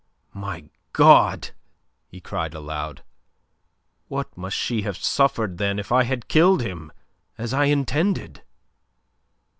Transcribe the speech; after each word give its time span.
"My 0.33 0.63
God!" 0.93 1.51
he 2.07 2.19
cried 2.19 2.55
aloud. 2.55 3.03
"What 4.07 4.35
must 4.35 4.57
she 4.57 4.81
have 4.81 4.97
suffered, 4.97 5.59
then, 5.59 5.77
if 5.77 5.91
I 5.91 6.05
had 6.05 6.27
killed 6.27 6.63
him 6.63 6.91
as 7.37 7.53
I 7.53 7.65
intended!" 7.65 8.41